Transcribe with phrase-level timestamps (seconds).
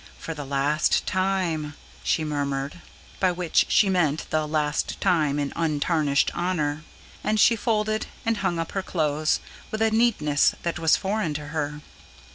[0.17, 2.79] "For the last time," she murmured;
[3.19, 6.83] by which she meant the last time in untarnished honour.
[7.23, 11.49] And she folded and hung up her clothes, with a neatness that was foreign to
[11.49, 11.81] her.